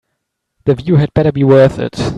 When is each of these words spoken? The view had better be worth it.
The 0.65 0.73
view 0.73 0.95
had 0.95 1.13
better 1.13 1.31
be 1.31 1.43
worth 1.43 1.77
it. 1.77 1.93